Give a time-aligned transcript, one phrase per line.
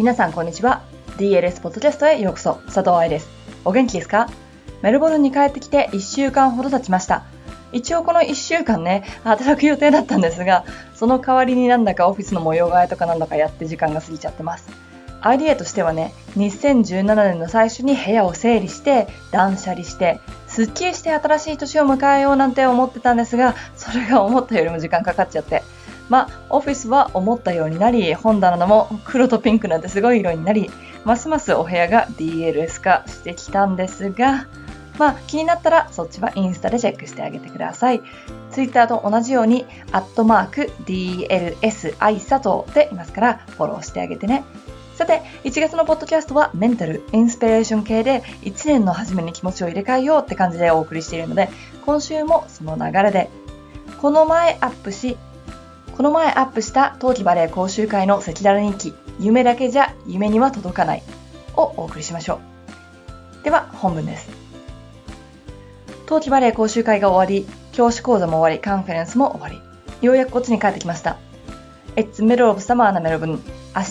[0.00, 0.80] 皆さんこんにちは。
[1.18, 2.54] DLS ポッドキャストへようこそ。
[2.64, 3.28] 佐藤愛です。
[3.66, 4.30] お元気ですか？
[4.80, 7.24] メルボルンに帰ってきて1週間ほど経ちました。
[7.70, 14.70] 一応この1週間ね、働く予定だったんですが、その代わりになんだかオフィスの模様替えとかなんだかやって時間が過ぎちゃってます。
[15.20, 25.62] アイディアとしてはね、2017年の最初に部屋を整理して、断捨離して、すっきりして新しい年を迎えようなんて思ってたんですが、それが思ったよりも時間かかっちゃって。
[26.10, 30.68] まあ、オフィスは思ったようになり、本棚も黒とピンクなんてすごい色になり、
[31.04, 34.48] ますますお部屋が DLS 化してきたんですが、
[34.98, 38.02] まあ、気になったらそっちはインスタでチェックしてあげてください。
[38.50, 44.44] ツイッターと同じように、アットマーク DLS 愛佐藤でいますから、フォローしてあげてね。
[44.96, 51.48] さて、1月のポッドキャストはメンタル、インスピレーション系で1年の初めに気持ちを入れ替えようって感じでお送りしているので、
[51.86, 53.30] 今週もその流れで、
[54.02, 55.16] この前アップし、
[56.00, 61.02] この前アップした冬季バレエ講習会の赤裸々日記、夢だけじゃ夢には届かない
[61.58, 62.40] をお送りしましょ
[63.40, 63.44] う。
[63.44, 64.30] では、本文です。
[66.06, 69.60] 冬季バレエ講習会が終わり、教師講座も終わり、カンファレンスも終わり、
[70.00, 71.18] ようやくこっちに帰ってきました。
[71.96, 73.32] It's middle of summer なメルブン。
[73.32, 73.36] 明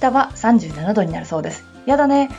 [0.00, 1.64] 日は37度になるそうです。
[1.86, 2.30] やだね。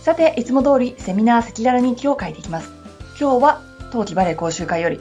[0.00, 2.72] さて、いつも通りセミナー赤裸々日記を書いていきます。
[3.20, 3.60] 今日は
[3.90, 4.98] 冬季バレエ講習会より。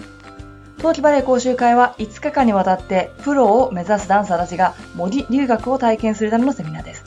[0.82, 7.04] 冬季バレエ講習会は5日間にわたってプロを目指すダンサーたちが模擬留学を体験するためのセミナーです。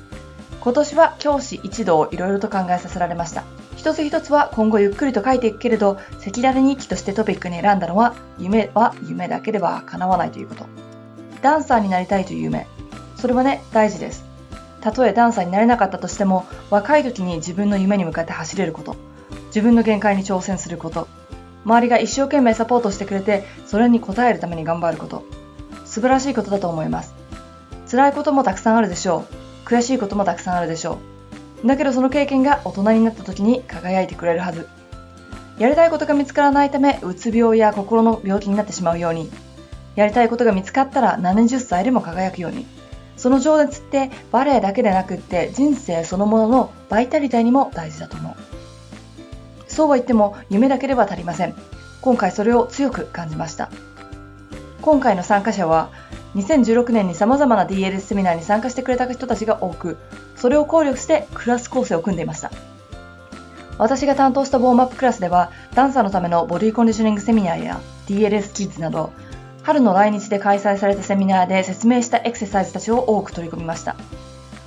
[0.61, 3.43] 今年は教師一同いろいろと考えさせられました。
[3.77, 10.67] 一つ一つは今後ゆっくりと書いていくけれど、赤裸々日記としてトピックに選んだのは、夢は夢だけでは叶わないということ。
[11.43, 12.69] ダンサーになりたいという夢。
[13.17, 14.25] それはね、大事です。
[14.83, 18.95] たとえダンサーになれなかったとしても、若い時に自分の夢に向かって走れること。
[19.47, 21.09] 自分の限界に挑戦すること。
[21.65, 25.25] 周りが一生懸命サポートしてくれて、それに応えるために頑張ること。
[25.85, 27.15] 素晴らしいことだと思います。
[27.91, 29.25] 辛いこともたくさんあるでしょ
[29.65, 29.69] う。
[29.69, 30.99] 悔しいこともたくさんあるでしょ
[31.65, 31.67] う。
[31.67, 34.69] だけどその経験が大人になった時に輝いてくれるはず。
[35.59, 39.31] やりたいことが見つからないため、うつ病や心の病気になってしまうように、
[39.95, 42.67] やりたいことが見つかったら70歳でも輝くように。
[43.17, 48.35] その情熱ってバレエだけでなくって人生そのもののバイタリティにも大事だと思う。
[49.75, 51.55] そうは言っても夢だけでは足りません。
[52.01, 53.71] 今回それを強く感じました。
[54.83, 55.91] 今回の参加者は
[56.37, 59.97] 2016年に様々な DLS セミナーに参加してくれた人たちが多く、
[60.37, 62.53] それを考慮してクラス構成を組んでいました。
[63.77, 69.11] 私が担当したウォームアップクラスでは、ダンサーのためのボディコンディショニングセミナーや DLS キッズなど、
[69.65, 73.97] 春の来日で開催されたセミナーで説明したエクササイズたちを多く取り込みました。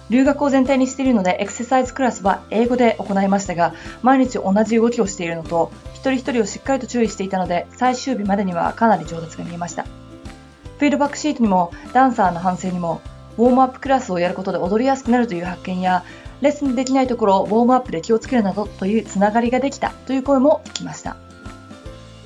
[0.09, 9.83] 留学を前提にしているので、エクササイズクラスは英語で行いましたが、毎日同じ動きをしているのと、一人一人をしっかりと注意していたので、最終日までにはかなり上達が見えました。
[9.83, 13.01] フィードバックシートにもダンサーの反省にも
[13.37, 16.03] ウォームアップクラスをやることで踊りやすくなるという発見や
[16.41, 21.17] レッスンできないところをウォームアップで気をつけるなどというつながりができたという声も聞きました。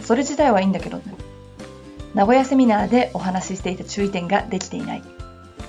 [0.01, 1.03] それ自体はいいんだけどね。
[2.13, 5.03] 名古屋セミナーでお話ししていた注意点ができていない。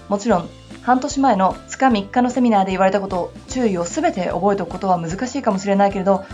[0.08, 0.48] もちろん
[0.82, 6.24] 半年前の2日3日のセミナーで言われたことを注意を全て覚えておくことは難しいかもしれないけれど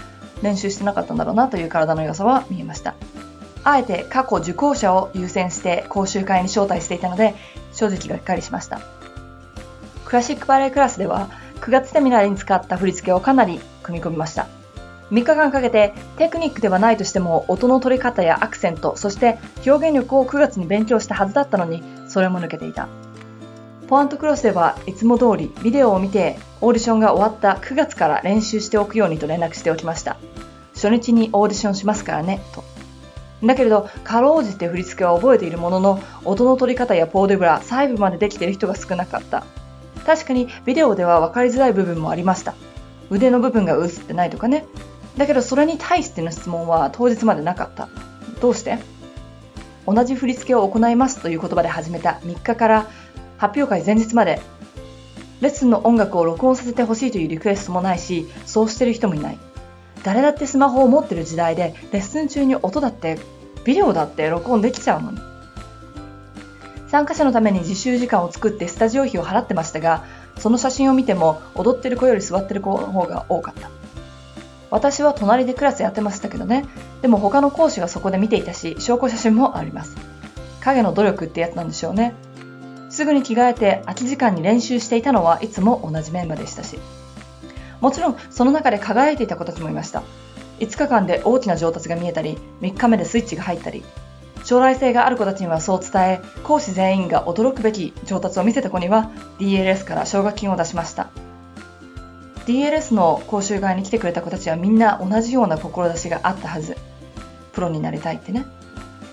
[0.43, 2.95] 練習してなかったんだろうなという体の良さは見えました
[3.65, 7.35] あえて過去受講者を優先して講習会に招待していたので、
[7.73, 8.81] 正直がっかりしました。
[10.05, 11.29] クラシックバレエクラスでは、
[11.61, 14.47] 9月セミナーに使った振り付けをかなり組み込みました。
[15.11, 22.89] 3日間かけてテクニックではないとしても音の取り方やアクセント、そして表現力を9月に勉強したはずだったのに、それも抜けていた。
[23.89, 30.19] ポアントクロスではいつも通りビデオを見てオーディションが終わった9月から練習しておくようにと連絡しておきました。
[30.75, 32.63] 初日にオーディションしますからね、と。
[33.43, 39.45] だけれど、かろうじて振り付けは覚えているものの、音の取り方やポーデブラ、細部までできている人が少なかった。
[40.05, 42.55] 確かに、ビデオでは分かりづらい部分もありました。
[43.11, 44.67] 腕の部分が映ってないとかね。
[45.17, 47.89] だけど、それに対しての質問は当日までなかった。
[48.41, 48.79] どうして？
[49.87, 52.87] 同じ振り付けを行いますという言葉で始めた3日から
[53.39, 54.41] 発表会前日まで。
[55.41, 59.39] レッスンの音楽を録音させてほしいというリクエストもないし、そうしてる人もいない。
[60.03, 63.19] 誰だってスマホを持ってる時代でレッスン中に音だって
[63.65, 65.19] ビデオだって録音できちゃうのに。
[66.89, 70.05] 参加者のために自習時間を作ってスタジオ費を払ってましたが
[70.39, 73.71] その写真を見ても踊ってる子より座ってる子の方が多かった。
[74.71, 76.67] 私は隣でクラスやってましたけどね。
[77.03, 79.97] でも他の講師がそこで見ていたし証拠写真もあります。
[80.61, 82.15] 影の努力ってやつなんでしょうね。
[82.99, 86.81] すぐに着替えて空き時間に練習していたのはいつも同じメンバーでしたし
[87.81, 90.03] もちろんその中で輝いていた子たちもいました
[90.59, 93.85] 5日間で大きな上達が見えたり3日目でスイッチが入ったり
[94.43, 101.09] 将来性がある子たちにはそう伝え講師全員が驚くべき上達を見せた子には DLS から奨学金を出しました
[102.47, 106.77] DLS の講習会に来てくれた子たちはみんな同じような志があったはず。
[107.53, 108.45] プロになりたいってね。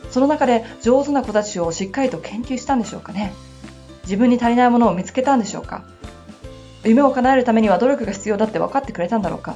[0.10, 3.34] その中で上手な子たちをしっかりと研究したんでしょうかね。
[4.06, 5.84] 自分に足りないものを見つけたんでしょうか？
[6.84, 9.56] 夢を叶えるためには努力が必要だって分かってくれたんだろうか？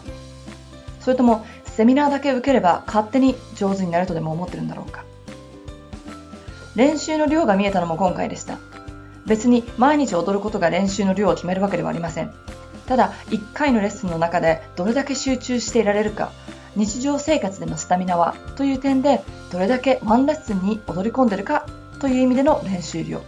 [0.99, 5.03] それともセミナーだけ受ければ勝手に上手になるとでも思ってるんだろうか？
[6.75, 8.57] 練習の量が見えたのも今回でした。
[9.25, 12.33] 別に毎日踊ることが練習の量を決めるわけではありません。
[12.87, 16.31] ただ、1回のレッスンの中でどれだけ集中していられるか、
[16.75, 19.21] 日常生活でのスタミナはという点で
[19.51, 21.67] どれだけワンレッスンに踊り込んでるか
[21.99, 23.21] という意味での練習量。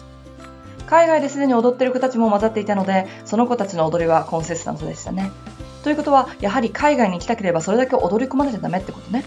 [0.91, 5.31] 海外ですでに踊ってる子たちも混ざっていたので、その子たちの踊りはコンセスタントでしたね。
[5.85, 9.23] ということは、やはり海外に行きたければそれだけ踊り込まなきゃダメってことね。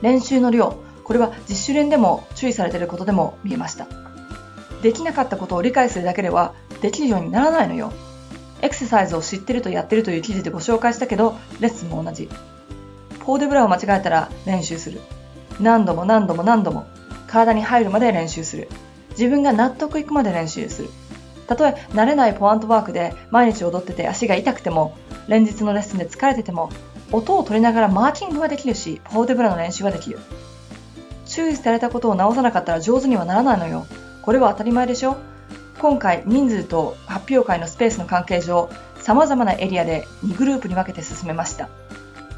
[0.00, 3.86] 練習の量、これは実習練でも注意されてることでも見えました。
[4.82, 7.92] できなかったことを理解するだけではできるようにならないのよ。
[8.62, 12.28] エクササイズを知ってるとやってるという記事でご紹介したけど、レッスンも同じ。
[13.20, 15.00] ポーデブラを間違えたら練習する。
[15.60, 16.88] 何度も何度も何度も
[17.28, 18.66] 体に入るまで練習する。
[19.12, 20.90] 自分が納得いくまで練習する。
[21.46, 24.96] たとえ慣れないポアントワークで毎日踊ってて足が痛くても、
[25.28, 26.70] 連日のレッスンで疲れてても、
[27.12, 30.18] 音を取りながらマーキングはできるし、ポーデブラの練習はできる。
[31.26, 33.86] 注意されたことを直さなかったら上手にはならないのよ。
[34.22, 35.16] これは当たり前でしょ
[35.78, 38.70] 今回人数と発表会のスペースの関係上、
[39.00, 41.68] 様々なエリアで2グループに分けて進めました。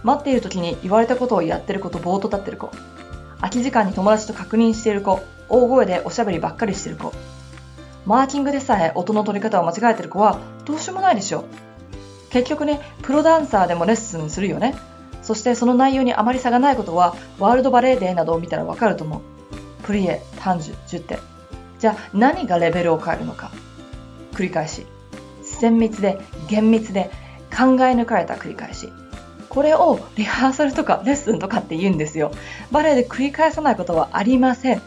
[0.03, 2.70] 待っている時に言われたことをやってる子とぼーっと立ってる子。
[3.44, 5.23] 空き時間に友達と確認している子。
[5.50, 7.12] 大声でおしゃべりばっかりしてる子。
[8.06, 11.44] マーキングでさえ音の取り方を間違えてる子はどうしようもないでしょ。
[12.31, 14.75] 結局ね、プロダンサーでもレッスンするよね。
[15.20, 19.20] そしてその内容にあまり差がないことは、ワールドバレーデーなどを見たらわかると思う。
[19.82, 21.19] プリエ、単樹、10点。
[21.79, 23.50] じゃあ何がレベルを変えるのか。
[24.32, 24.87] 繰り返し。
[25.61, 26.19] 綿密で
[26.49, 27.11] 厳密で
[27.50, 28.91] 考え抜かれた繰り返し。
[29.49, 32.32] これをリハーサルとかレッスンとかって言うんですよ。
[32.70, 34.82] バレエで繰り返さないことはありません。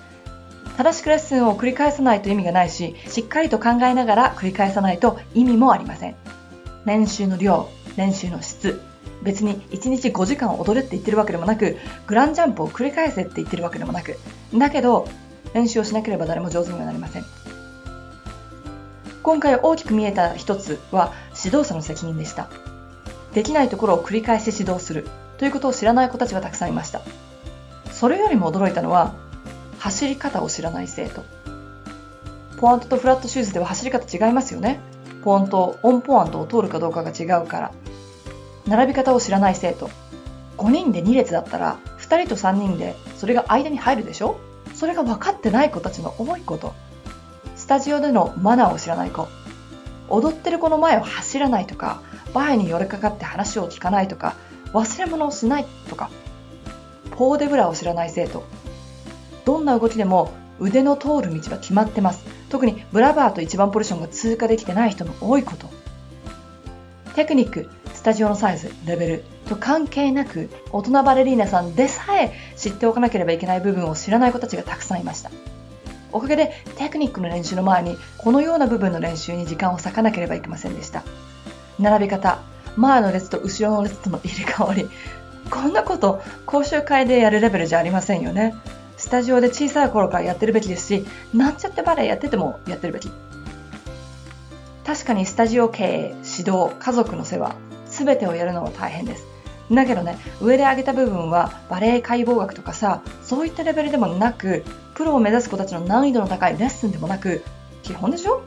[0.77, 6.15] 正しくレッスンを繰り返さないと意味がないし、しっかりと考えながら繰り返さないと意味もありません。
[6.85, 8.79] 練習の量、練習の質、
[9.23, 14.17] 別に1日5時間踊れって言ってるわけでもなく、グランジャンプを繰り返せって言ってるわけでもなく、
[14.53, 15.07] だけど、
[15.53, 17.25] 練習をしなければ誰も上手にはなりません。
[19.23, 21.11] 今回大きく見えた一つは
[21.43, 22.49] 指導者の責任でした。
[23.37, 25.07] できないところを繰り返し指導する
[25.37, 27.01] ということを知らない子たちはたくさんいました。
[27.91, 29.13] それよりも驚いたのは、
[29.77, 31.23] 走り方を知らない生徒。
[32.57, 34.79] ポアントとフラットシューズでは走り方違いますよね。
[35.23, 37.71] ポアント、オンポアントを通るかどうかが違うから。
[38.65, 39.91] 並び方を知らない生徒。
[40.57, 44.39] 5人で2列だったら、2人と3人でそれが間に入るでしょ？
[44.73, 46.73] それが分かってない子たちの重いこと。
[47.55, 49.27] スタジオでのマナーを知らない子。
[50.09, 52.01] 踊ってる子の前を走らないとか、
[52.37, 54.35] 前に寄りかかって話を聞かないとか、
[54.71, 56.11] 忘れ物をしないとか、
[57.11, 58.43] ポーデブラを知らない生徒。
[59.43, 62.23] どんな動きでも腕の通る道は決まってます。
[62.49, 65.67] 特にブラバーと一番ポジションが通過できてない人の多いこと。
[67.15, 75.31] テクニック、スタジオのサイズ、レベルと関係なく、大人バレリーナさんでさえ知っておかなければいけない部分を知らない子たちがたくさんいました。
[76.11, 81.03] おかげでテクニックの練習の前にこのような部分の練習に時間を割かなければいけませんでした。
[81.79, 82.39] 並び方、
[82.75, 84.89] 前の列と後ろの列との入れ替わり、
[85.49, 88.55] こんなこと講習会でやるレベルじゃありませんよね。
[88.97, 93.11] スタジオで小さい頃からやってるべきですし、なんちゃってバレエやっててもやってるべき。
[94.85, 97.55] 確かにスタジオ経営、指導、家族の世話、
[97.85, 99.23] すべてをやるのは大変です。
[99.71, 104.63] だけどね、上で挙げた部分はバレエ解剖学とかさ、そういったレベルでもなく、
[104.95, 107.43] プロを目指す子たちの難易度の高いレッスンでもなく、
[107.83, 108.41] 基本でしょ？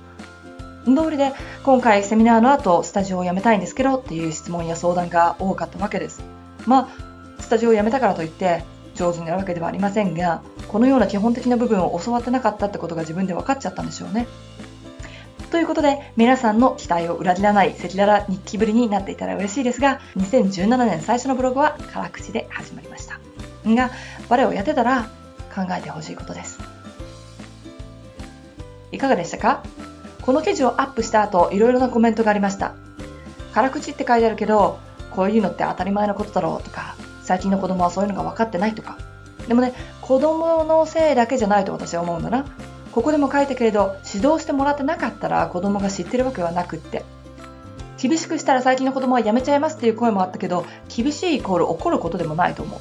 [0.85, 1.33] 通りで
[1.63, 6.23] 今回セミナーの後スタジオを辞めたいんですけどっていう質問や相談が多かったわけです。
[6.67, 6.89] ま
[7.39, 14.27] あ、スタジオを辞めたからといって上手になるわけではありませんが、このような基本的な部分を教わってなかったってことが自分で分かっちゃったんでしょうね。
[15.51, 23.19] ということで、皆さんの期待を裏切らない赤裸々日記ぶりになっていたら嬉しいですが、2017年最初のブログは辛口で始まりました。
[23.67, 23.91] が、
[24.29, 25.11] バレエをやってたら
[25.55, 26.59] 考えてほしいことです。
[28.93, 29.63] いかがでしたか？
[30.31, 32.73] この記事をアップした後、いろいろなコメントがありました。
[33.53, 34.79] 辛口って書いてあるけど、
[35.11, 36.95] こういうのって当たり前のことだろうとか、
[37.25, 38.97] 最近の子供はそういうのが分かってないとか。
[39.49, 42.45] でもね、子供のせいだけじゃないと私は思うんだな。
[42.93, 47.05] ここでも書いたけれど、指導してもらってなかったら子供が知ってるわけはなくって。
[48.01, 50.65] 厳しくしたら最近の子供はやめちゃいますっていう声もあったけど、
[50.97, 52.81] 厳しいイコール怒ることでもないと思う。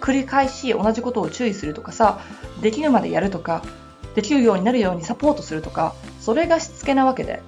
[0.00, 2.20] 繰り返し同じことを注意するとかさ、
[2.62, 3.62] できるまでやるとか、
[4.14, 7.42] できるようになるようにサポートするとか、それがしつけなわけで、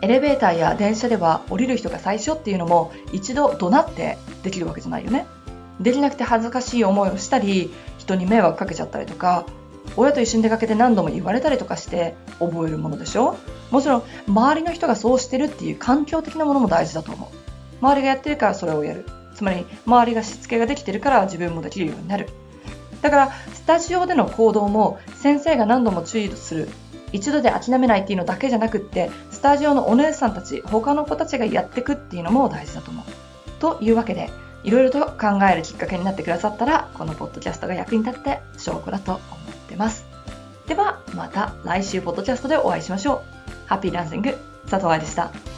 [0.00, 5.26] エレベーターや電車では降りる人が最初っていうのも一度怒鳴ってできるわけじゃないよね。
[5.78, 9.44] できなくて恥ずかしい思いをしたり、人に迷惑かけちゃったりとか、
[9.94, 13.36] 親と一緒に出かけて何度も言われたりとかして覚えるものでしょ？
[13.70, 17.84] もちろん周りの人がそうしてるっていう環境的なものも大事だと思う。
[17.84, 19.04] 周りがやってるからそれをやる。
[19.34, 22.30] つまり周りがしつけができてるから自分もできるようになる。
[23.02, 26.68] だからスタジオでの行動も先生が何度も注意する
[27.12, 33.04] 一度で諦めないっていうのだけじゃなくってスタジオのお姉さんたち他の子たちがやってくっていうのも大事だと思う。
[33.60, 34.30] というわけで
[34.64, 39.20] いろいろと考えるきっかけになってくださったらこのポッドキャストが役に立って証拠だと思っ
[39.68, 40.04] てます。
[40.66, 43.68] ではまた来週ポッドキャストでお会いしましょう。
[43.68, 44.36] ハッピーランシング
[44.68, 45.57] 佐藤愛でした。